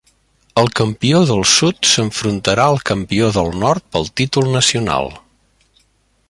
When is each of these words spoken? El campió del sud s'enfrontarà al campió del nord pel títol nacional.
El 0.59 0.69
campió 0.77 1.19
del 1.31 1.41
sud 1.51 1.89
s'enfrontarà 1.89 2.65
al 2.71 2.81
campió 2.93 3.29
del 3.37 3.53
nord 3.65 3.87
pel 3.97 4.09
títol 4.23 4.51
nacional. 4.57 5.13